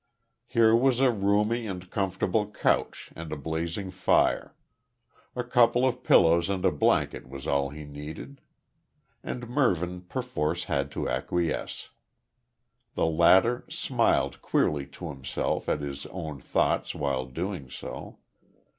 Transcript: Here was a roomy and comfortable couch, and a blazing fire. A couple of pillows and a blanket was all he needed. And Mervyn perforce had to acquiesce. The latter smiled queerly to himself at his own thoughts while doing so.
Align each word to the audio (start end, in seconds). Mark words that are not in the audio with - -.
Here 0.47 0.75
was 0.75 0.99
a 0.99 1.11
roomy 1.11 1.67
and 1.67 1.87
comfortable 1.91 2.49
couch, 2.49 3.11
and 3.15 3.31
a 3.31 3.37
blazing 3.37 3.91
fire. 3.91 4.55
A 5.35 5.43
couple 5.43 5.87
of 5.87 6.01
pillows 6.01 6.49
and 6.49 6.65
a 6.65 6.71
blanket 6.71 7.29
was 7.29 7.45
all 7.45 7.69
he 7.69 7.83
needed. 7.83 8.41
And 9.23 9.47
Mervyn 9.47 10.01
perforce 10.01 10.63
had 10.63 10.89
to 10.93 11.07
acquiesce. 11.07 11.89
The 12.95 13.05
latter 13.05 13.63
smiled 13.69 14.41
queerly 14.41 14.87
to 14.87 15.09
himself 15.09 15.69
at 15.69 15.81
his 15.81 16.07
own 16.07 16.39
thoughts 16.39 16.95
while 16.95 17.27
doing 17.27 17.69
so. 17.69 18.17